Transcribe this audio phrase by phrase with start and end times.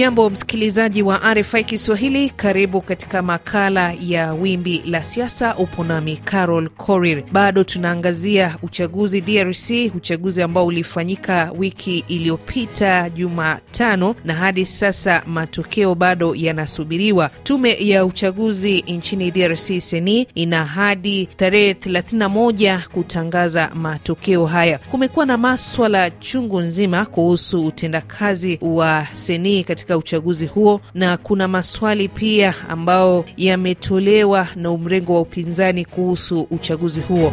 [0.00, 5.56] Hujambo msikilizaji wa RFI Kiswahili, karibu katika makala ya wimbi la siasa.
[5.56, 7.22] Upo nami Carol Korir.
[7.32, 16.34] Bado tunaangazia uchaguzi DRC, uchaguzi ambao ulifanyika wiki iliyopita Jumatano, na hadi sasa matokeo bado
[16.34, 17.30] yanasubiriwa.
[17.42, 24.78] Tume ya uchaguzi nchini DRC seni ina hadi tarehe 31 kutangaza matokeo haya.
[24.78, 32.08] Kumekuwa na maswala chungu nzima kuhusu utendakazi wa seni katika uchaguzi huo, na kuna maswali
[32.08, 37.32] pia ambayo yametolewa na mrengo wa upinzani kuhusu uchaguzi huo.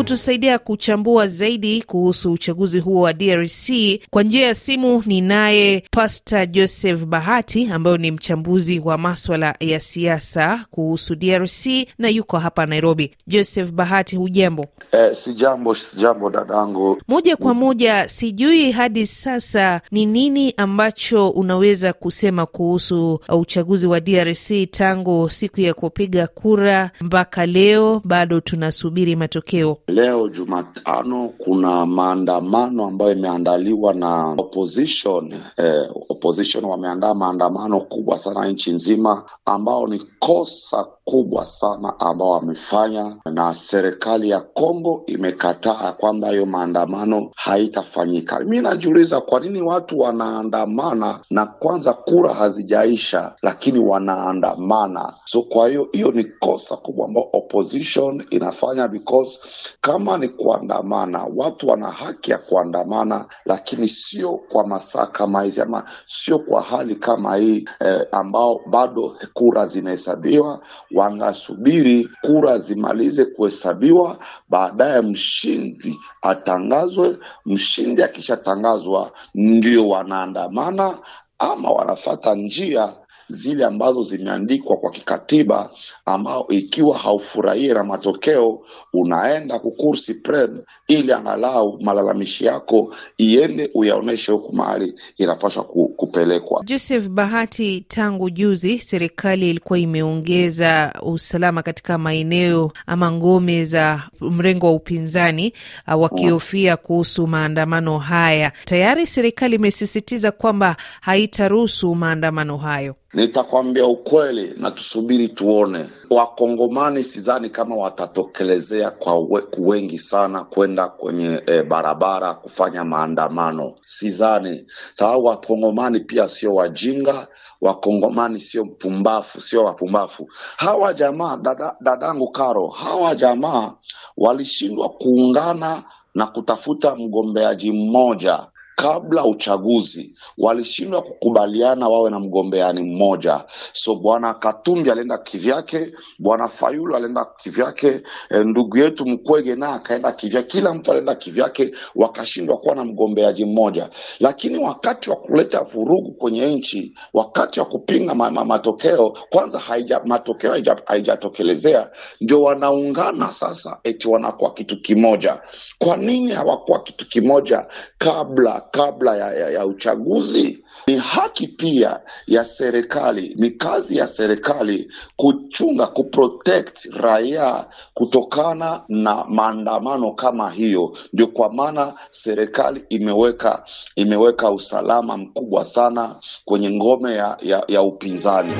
[0.00, 3.70] Kutusaidia kuchambua zaidi kuhusu uchaguzi huo wa DRC
[4.10, 9.80] kwa njia ya simu ni naye Pastor Joseph Bahati ambayo ni mchambuzi wa maswala ya
[9.80, 11.66] siasa kuhusu DRC
[11.98, 13.14] na yuko hapa Nairobi.
[13.26, 14.66] Joseph Bahati, hujambo?
[14.92, 17.02] Eh, si jambo, si jambo dadangu.
[17.08, 24.70] Moja kwa moja, sijui hadi sasa ni nini ambacho unaweza kusema kuhusu uchaguzi wa DRC
[24.70, 29.78] tangu siku ya kupiga kura mpaka leo, bado tunasubiri matokeo.
[29.90, 35.34] Leo Jumatano kuna maandamano ambayo imeandaliwa na opposition.
[35.56, 43.16] Eh, opposition wameandaa maandamano kubwa sana nchi nzima, ambao ni kosa kubwa sana ambao wamefanya,
[43.32, 48.40] na serikali ya Kongo imekataa kwamba hiyo maandamano haitafanyika.
[48.40, 55.14] Mi najiuliza kwa nini watu wanaandamana na kwanza kura hazijaisha, lakini wanaandamana.
[55.24, 59.38] So kwa hiyo hiyo ni kosa kubwa ambao opposition inafanya because
[59.80, 65.84] kama ni kuandamana, watu wana haki ya kuandamana, lakini sio kwa masaa kama hizi ama
[66.06, 70.60] sio kwa hali kama hii eh, ambao bado kura zinahesabiwa.
[70.94, 77.16] Wangasubiri kura zimalize kuhesabiwa, baadaye mshindi atangazwe.
[77.46, 80.98] Mshindi akishatangazwa, ndio wanaandamana
[81.38, 82.92] ama wanafata njia
[83.30, 85.70] zile ambazo zimeandikwa kwa kikatiba,
[86.06, 90.58] ambao ikiwa haufurahie na matokeo unaenda kukursi prem,
[90.88, 95.64] ili angalau malalamishi yako iende uyaoneshe huku mahali inapaswa
[95.96, 96.62] kupelekwa.
[96.64, 104.72] Joseph Bahati, tangu juzi serikali ilikuwa imeongeza usalama katika maeneo ama ngome za mrengo wa
[104.72, 105.52] upinzani
[105.88, 108.52] uh, wakihofia kuhusu maandamano haya.
[108.64, 112.94] Tayari serikali imesisitiza kwamba haitaruhusu maandamano hayo.
[113.14, 115.86] Nitakwambia ukweli na tusubiri tuone.
[116.10, 124.66] Wakongomani sidhani kama watatokelezea kwa we, wengi sana kwenda kwenye e, barabara kufanya maandamano, sidhani,
[124.94, 127.26] sababu wakongomani pia sio wajinga.
[127.60, 131.36] Wakongomani sio mpumbafu, sio wapumbafu hawa jamaa.
[131.36, 133.72] Dada, dadangu Karo, hawa jamaa
[134.16, 135.82] walishindwa kuungana
[136.14, 138.46] na kutafuta mgombeaji mmoja
[138.82, 143.44] kabla uchaguzi walishindwa kukubaliana wawe na mgombeani mmoja.
[143.72, 150.12] So bwana Katumbi alienda kivyake, bwana Fayulu alienda kivyake, e, ndugu yetu Mkwege naye akaenda
[150.12, 153.90] kivyake, kila mtu alienda kivyake, wakashindwa kuwa na mgombeaji mmoja.
[154.20, 160.00] Lakini wakati wa kuleta vurugu kwenye nchi, wakati wa kupinga ma ma matokeo, kwanza haija,
[160.04, 160.54] matokeo
[160.86, 165.40] haijatokelezea, ndio wanaungana sasa, eti wanakuwa kitu kimoja.
[165.78, 167.66] Kwa nini hawakuwa kitu kimoja
[167.98, 170.64] kabla kabla ya, ya, ya uchaguzi.
[170.86, 177.64] Ni haki pia ya serikali, ni kazi ya serikali kuchunga, kuprotect raia
[177.94, 180.96] kutokana na maandamano kama hiyo.
[181.12, 183.64] Ndio kwa maana serikali imeweka
[183.96, 188.52] imeweka usalama mkubwa sana kwenye ngome ya, ya, ya upinzani.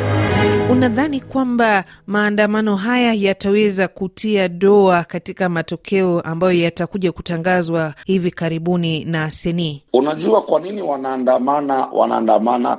[0.71, 9.31] Unadhani kwamba maandamano haya yataweza kutia doa katika matokeo ambayo yatakuja kutangazwa hivi karibuni na
[9.31, 9.83] seni?
[9.93, 11.89] Unajua kwa nini wanaandamana?
[12.01, 12.77] Wanaandamana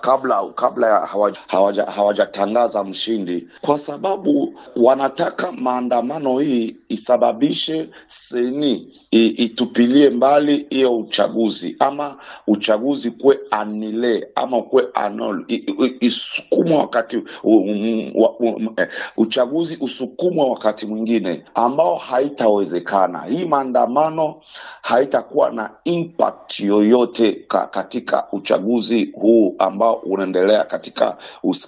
[0.00, 10.66] kabla kabla hawajatangaza hawaja, hawaja mshindi, kwa sababu wanataka maandamano hii isababishe seni itupilie mbali
[10.70, 12.16] hiyo uchaguzi, ama
[12.46, 15.44] uchaguzi kuwe anile ama kuwe anol
[16.00, 17.16] isukumwe wakati
[18.76, 23.22] eh, uchaguzi usukumwe wakati mwingine ambao haitawezekana.
[23.24, 24.34] Hii maandamano
[24.82, 31.16] haitakuwa na impact yoyote ka, katika uchaguzi huu ambao unaendelea katika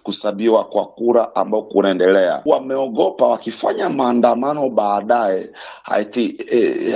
[0.02, 2.42] kusabiwa kwa kura ambao kunaendelea.
[2.46, 5.50] Wameogopa wakifanya maandamano baadaye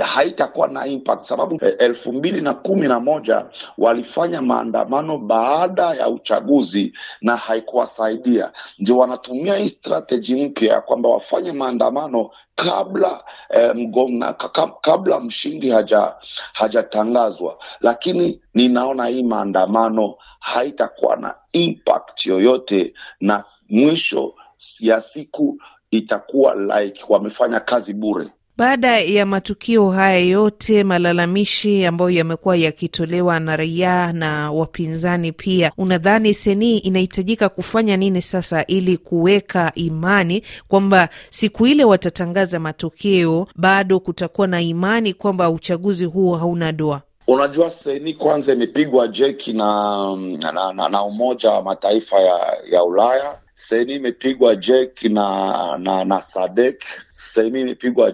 [0.03, 5.83] haita haitakuwa na impact sababu eh, elfu mbili na kumi na moja walifanya maandamano baada
[5.93, 8.51] ya uchaguzi na haikuwasaidia.
[8.79, 14.33] Ndio wanatumia hii strategy mpya ya kwamba wafanye maandamano kabla eh, mgomna,
[14.81, 16.15] kabla mshindi haja
[16.53, 24.33] hajatangazwa, lakini ninaona hii maandamano haitakuwa na impact yoyote, na mwisho
[24.79, 25.57] ya siku
[25.91, 28.27] itakuwa like wamefanya kazi bure.
[28.57, 36.33] Baada ya matukio haya yote, malalamishi ambayo yamekuwa yakitolewa na raia na wapinzani pia, unadhani
[36.33, 44.47] seni inahitajika kufanya nini sasa ili kuweka imani kwamba siku ile watatangaza matokeo, bado kutakuwa
[44.47, 47.01] na imani kwamba uchaguzi huo hauna doa?
[47.27, 50.15] Unajua, seni kwanza imepigwa jeki na,
[50.53, 56.21] na, na, na Umoja wa Mataifa ya, ya Ulaya seni imepigwa Jek na na na
[56.21, 56.83] Sadek,
[57.13, 58.13] seni imepigwa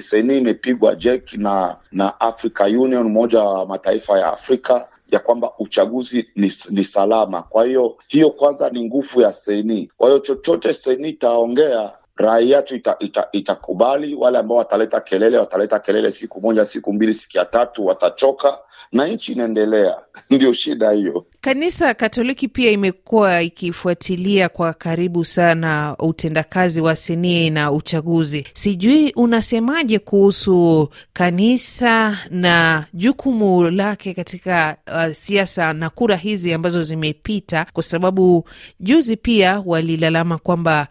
[0.00, 6.28] seni imepigwa Jek na na Africa Union, umoja wa mataifa ya Afrika ya kwamba uchaguzi
[6.36, 7.42] ni, ni salama.
[7.42, 9.90] Kwa hiyo hiyo kwanza ni nguvu ya seni.
[9.96, 15.78] Kwa hiyo chochote seni itaongea raia yetu itakubali ita, ita wale ambao wataleta kelele wataleta
[15.78, 18.58] kelele siku moja, siku mbili, siku ya tatu watachoka
[18.92, 19.96] na nchi inaendelea.
[20.30, 21.26] Ndio shida hiyo.
[21.40, 28.44] Kanisa Katoliki pia imekuwa ikifuatilia kwa karibu sana utendakazi wa seni na uchaguzi.
[28.54, 37.66] Sijui unasemaje kuhusu kanisa na jukumu lake katika uh, siasa na kura hizi ambazo zimepita,
[37.72, 38.48] kwa sababu
[38.80, 40.88] juzi pia walilalama kwamba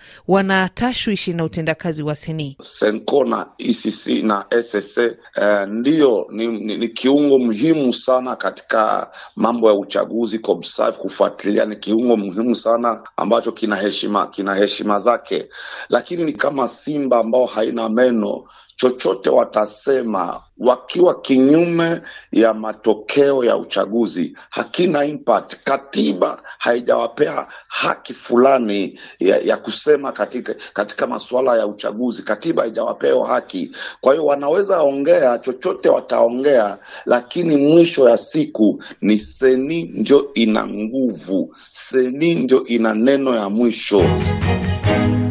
[1.19, 2.57] wanatashwishi na utendakazi wa seni.
[2.62, 5.04] Senko na ECC na SSA
[5.36, 11.75] eh, ndiyo ni, ni, ni kiungo muhimu sana katika mambo ya uchaguzi Kobsav kufuatilia ni
[11.75, 15.50] kiungo muhimu sana ambacho kina heshima kina heshima zake,
[15.89, 18.44] lakini ni kama simba ambao haina meno.
[18.81, 25.56] Chochote watasema wakiwa kinyume ya matokeo ya uchaguzi hakina impact.
[25.64, 32.24] Katiba haijawapea haki fulani ya, ya kusema katika, katika masuala ya uchaguzi.
[32.24, 33.72] Katiba haijawapea haki,
[34.02, 41.56] kwa hiyo wanaweza ongea chochote wataongea, lakini mwisho ya siku ni seni ndio ina nguvu,
[41.72, 44.02] seni ndio ina neno ya mwisho.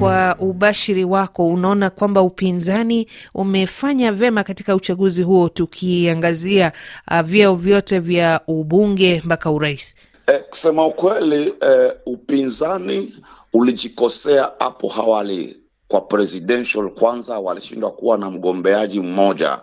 [0.00, 6.73] Kwa ubashiri wako, unaona kwamba upinzani umefanya vyema katika uchaguzi huo, tukiangazia
[7.11, 9.95] uh, vyeo vyote vya ubunge mpaka urais?
[10.27, 13.12] Eh, kusema ukweli eh, upinzani
[13.53, 15.56] ulijikosea hapo awali
[15.89, 16.91] kwa presidential.
[16.91, 19.59] Kwanza walishindwa kuwa na mgombeaji mmoja.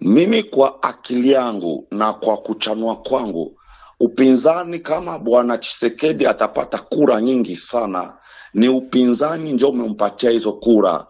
[0.00, 3.58] Mimi kwa akili yangu na kwa kuchanua kwangu,
[4.02, 8.14] upinzani kama bwana Chisekedi atapata kura nyingi sana.
[8.54, 11.06] Ni upinzani ndio umempatia hizo kura,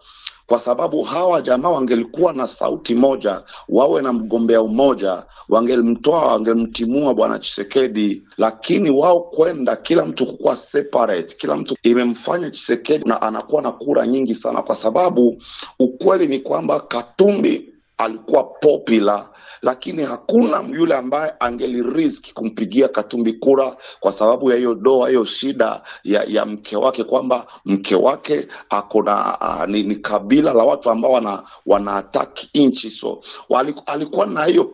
[0.47, 7.39] kwa sababu hawa jamaa wangelikuwa na sauti moja, wawe na mgombea umoja, wangelimtoa wangelimtimua bwana
[7.39, 13.71] Chisekedi, lakini wao kwenda kila mtu kukuwa separate, kila mtu imemfanya Chisekedi na anakuwa na
[13.71, 15.41] kura nyingi sana, kwa sababu
[15.79, 17.72] ukweli ni kwamba Katumbi
[18.03, 19.29] alikuwa popular
[19.63, 25.81] lakini hakuna yule ambaye angeliriski kumpigia Katumbi kura kwa sababu ya hiyo doa, hiyo shida
[26.03, 31.11] ya, ya mke wake, kwamba mke wake akona uh, ni, ni kabila la watu ambao
[31.11, 33.21] wana wanaataki nchi, so
[33.87, 34.73] alikuwa na hiyo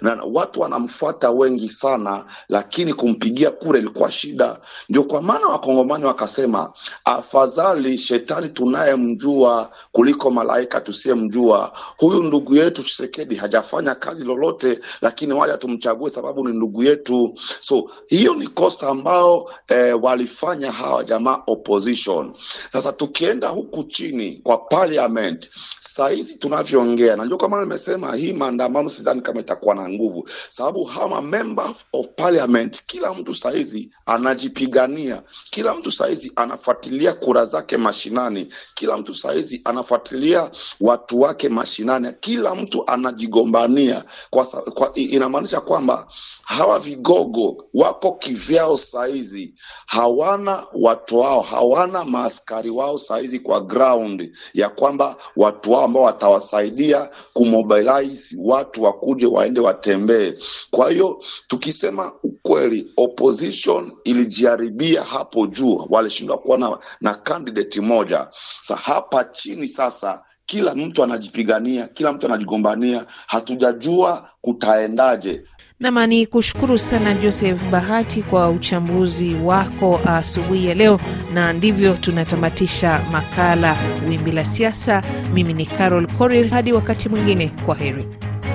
[0.00, 4.60] na watu wanamfuata wengi sana, lakini kumpigia kura ilikuwa shida.
[4.88, 6.72] Ndio kwa maana wakongomani wakasema
[7.04, 11.72] afadhali shetani tunayemjua kuliko malaika tusiyemjua.
[11.98, 17.34] Huyu ndugu yetu Chisekedi hajafanya kazi lolote, lakini waja tumchague sababu ni ndugu yetu.
[17.60, 22.32] So hiyo ni kosa ambao eh, walifanya hawa jamaa opposition.
[22.72, 25.50] Sasa tukienda huku chini kwa parliament,
[25.80, 31.22] saa hizi tunavyoongea, najua kama nimesema hii maandamano sidhani kama itakuwa na nguvu, sababu hawa
[31.22, 37.76] member of parliament, kila mtu saa hizi anajipigania, kila mtu saa hizi anafuatilia kura zake
[37.76, 40.50] mashinani, kila mtu saa hizi anafuatilia
[40.80, 46.06] watu wake mashinani, kila mtu anajigombania kwa, kwa, inamaanisha kwamba
[46.42, 49.54] hawa vigogo wako kivyao saizi,
[49.86, 57.10] hawana watu wao, hawana maaskari wao saizi kwa ground ya kwamba watu wao ambao watawasaidia
[57.32, 60.34] kumobilize watu wakuje waende watembee.
[60.70, 68.28] Kwa hiyo tukisema ukweli, opposition ilijiharibia hapo juu, walishindwa kuwa na, na candidate moja.
[68.60, 75.42] Sa hapa chini sasa kila mtu anajipigania, kila mtu anajigombania, hatujajua kutaendaje.
[75.80, 81.00] Nama ni kushukuru sana Joseph Bahati kwa uchambuzi wako asubuhi ya leo,
[81.32, 83.76] na ndivyo tunatamatisha makala
[84.08, 85.02] Wimbi la Siasa.
[85.32, 88.06] Mimi ni Carol Korir, hadi wakati mwingine, kwa heri.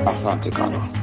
[0.06, 1.03] Asante Kano.